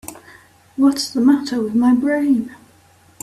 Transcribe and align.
What's 0.77 1.11
the 1.11 1.21
matter 1.21 1.61
with 1.61 1.75
my 1.75 1.93
brain? 1.93 2.55